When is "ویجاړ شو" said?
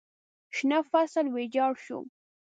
1.35-1.99